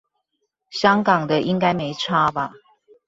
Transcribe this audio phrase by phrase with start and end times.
[0.71, 2.53] 香港的應該沒差吧